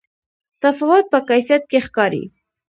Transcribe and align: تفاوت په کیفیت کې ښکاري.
تفاوت 0.61 1.05
په 1.11 1.19
کیفیت 1.29 1.63
کې 1.71 1.79
ښکاري. 1.85 2.23